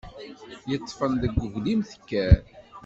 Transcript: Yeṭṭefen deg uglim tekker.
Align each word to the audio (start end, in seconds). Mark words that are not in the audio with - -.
Yeṭṭefen 0.69 1.13
deg 1.21 1.33
uglim 1.45 1.81
tekker. 1.91 2.39